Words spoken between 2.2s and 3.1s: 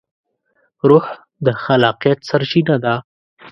سرچینه ده.